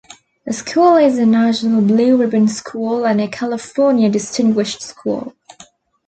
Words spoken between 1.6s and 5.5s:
Blue Ribbon School and a California Distinguished School.